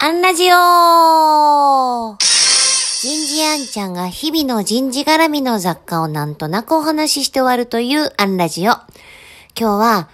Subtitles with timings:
[0.00, 2.16] アンラジオ
[3.02, 8.74] 人事アンちゃんが日々の人事絡みの雑貨をなんとなくお話しして終わるというアンラジオ。
[8.74, 8.84] 今
[9.56, 10.08] 日は、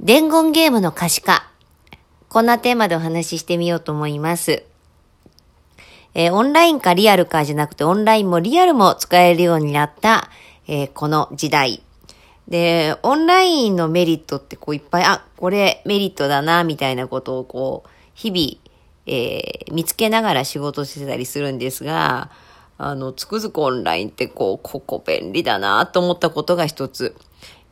[0.00, 1.50] 伝言ゲームの可視化。
[2.28, 4.64] こんなテーマでお話ししてみようと思います。
[6.12, 10.28] えー、オンラインかリアルかじゃなくて、オンラインもリアルも使えるようになった、
[10.68, 11.82] えー、この時代。
[12.48, 18.65] で、オンラインのメリットってこういっぱい、あ、これメリットだな、みたいなことをこう、日々
[19.06, 22.30] えー、見つけながら仕事してたりするんですが、
[22.78, 27.16] あの、つくづくオンラインってこう、ここ便利だなと思ったことが一つ。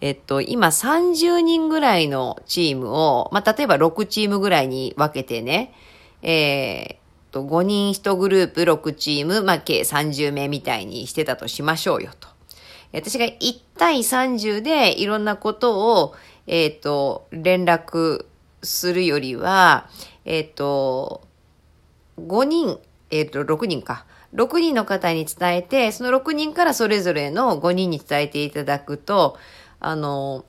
[0.00, 5.72] えっと、今30人ぐらいのチームを、まあ、例えば6チームぐらいに分けてね、
[6.22, 12.28] えー、と、5人1グループ6チーム、まあ、計30名みたいにしてたとしましょうよと。
[12.92, 13.32] 私が1
[13.76, 16.14] 対30でいろんなことを、
[16.46, 18.26] えっ、と、連絡
[18.64, 19.88] するよりは、
[20.24, 21.22] えっ、と、
[22.18, 22.78] 5人、
[23.10, 24.06] えっ、と、6人か。
[24.34, 29.38] 6人の方に伝えて、その6人からそれぞれの5人に伝えていただくと、
[29.78, 30.44] あの、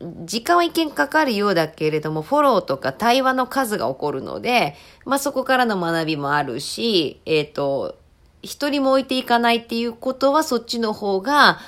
[0.00, 4.74] 時間は一見かかるようだけれども、フォローとか対話の数が起こるので、
[5.04, 7.96] まあ、そこからの学びもあるし、えっ、ー、と、
[8.42, 11.58] 一人も置いていかないっていうことはそっちの方が、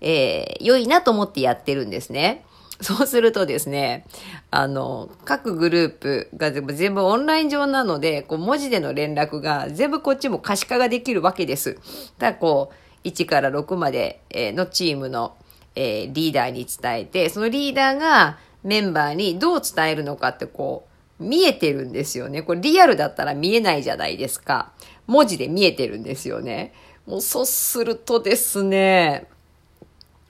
[0.00, 2.44] えー、良いなと思ってやってるんですね。
[2.80, 4.04] そうするとですね、
[4.50, 11.74] あの、各グループが全部オンライン上なので、こう文字での連絡が全部こっちも可視化ができるわけです。
[11.74, 11.84] だか
[12.18, 12.72] らこ
[13.04, 15.36] う、1から6までのチームの、
[15.74, 20.86] えー、リーダーに伝えて、そのリーダーがメンバーにどう伝えるのかってこ
[21.20, 22.42] う、見えてるんですよね。
[22.42, 24.70] これリアルだったら見えないじゃないですか。
[25.08, 26.72] 文字で見えてるんですよね。
[27.06, 29.26] もうそうするとですね、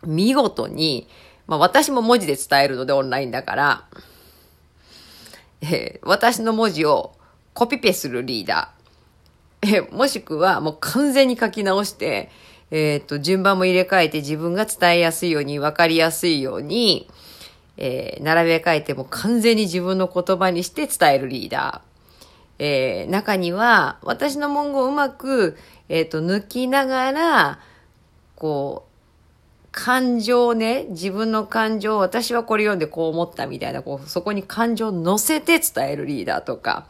[0.06, 1.08] 見事に、
[1.48, 3.84] まあ私も文字で伝えるのでオンラインだから、
[5.62, 7.16] えー、私の文字を
[7.54, 8.78] コピペするリーダー。
[9.62, 12.30] えー、もしくはもう完全に書き直して、
[12.70, 17.09] えっ、と、順番も入れ替えて自分が伝えやすいように、わかりやすいように、
[17.78, 22.62] えー、並べ替えても完全に自分の言葉にして伝えるリーダー。
[22.62, 25.56] えー、中には、私の文言をうまく、
[25.88, 27.59] えっ、と、抜きながら、
[28.36, 28.88] こう、
[29.70, 36.86] 感情ね、自分の感情、私はこれ読んでこう思ったみたいな、こう、そこに感情を乗せて伝えるリーダーとか、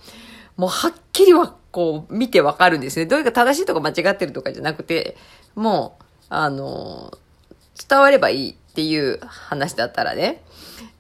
[0.57, 3.07] もうはっきりはこう見てわかるんですね。
[3.07, 5.17] どういうか正しいとか間違ってるとかじゃなくて、
[5.55, 7.13] もう、あの、
[7.89, 10.43] 伝わればいいっていう話だったらね。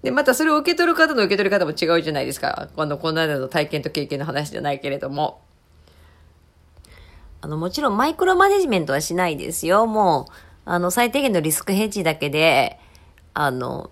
[0.02, 2.68] で、またそれを受け取る方の受け取り方も違うじゃないですか。
[2.76, 5.40] あの、この間の体験と経験の話じゃないけれども。
[7.40, 9.86] あの、もちろんマイクロマネジメントはしないですよ。
[9.86, 10.32] もう、
[10.70, 12.78] あの、最低限のリスクヘッジだけで、
[13.32, 13.90] あの、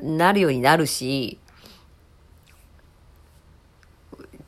[0.00, 1.40] なるようになるし、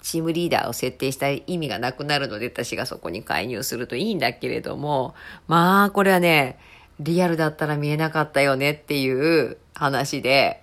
[0.03, 5.17] チームリーダーを設定した意味がなくなるので、私がそこに介入するといいんだけれども、
[5.49, 6.61] まあ、これはね、
[7.01, 10.63] リアルだったら見えなかったよねっていう話で、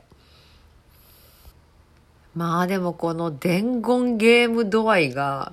[2.35, 5.51] まあでもこの伝言ゲーム度合いが、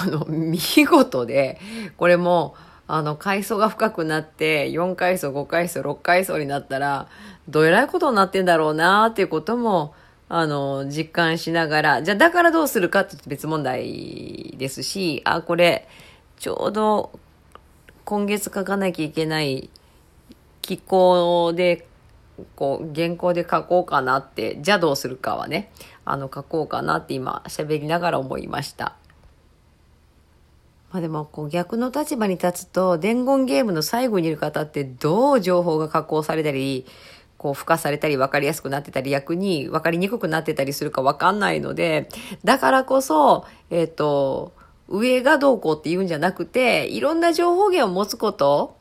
[0.00, 1.60] あの、見事で、
[1.96, 2.54] これも、
[2.86, 7.08] あの、階層が深くなって、4階層、5階層、6階層になったら、
[7.48, 9.94] どえらいことになってんだろうなっていうことも、
[10.28, 15.88] あの、実感しながら、じゃあだからどうするかって別問題ですし、あ、これ、
[16.38, 17.18] ちょうど
[18.04, 19.70] 今月書かなきゃいけない
[20.60, 21.86] 機構で、
[22.56, 25.70] こう、原稿で書こうかなって、じゃあどうするかはね、
[26.04, 28.96] あの、書こうかなって今、喋りながら思いました。
[30.92, 36.84] まあでもこう逆の立場に立つと伝言ゲームの最後にいる方ってどう情報が加工されたり
[37.38, 42.08] こう付加されたり分かりやすくなってたり逆に分かりにくくなってたりするか分かんないので
[42.44, 44.52] だからこそえっ、ー、と
[44.88, 48.76] 上がどうこうって言うんじゃなくていろんな情報源を持つこと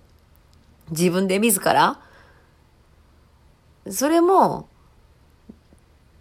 [0.90, 2.02] 自分で自ら
[3.90, 4.68] それも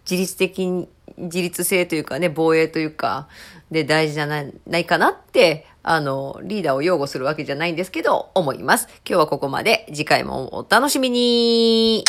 [0.09, 0.87] 自律的に
[1.21, 3.27] 自立性というかね防衛というか
[3.69, 4.43] で大事じゃな
[4.77, 8.87] いかなってあの、リーダーを擁護するわけじゃないんですけど、思います。
[9.03, 9.87] 今日はここまで。
[9.87, 12.03] 次回もお楽しみに